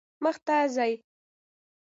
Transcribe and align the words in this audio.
مخ 0.23 0.35
ته 0.45 0.55
ځئ 0.75 0.93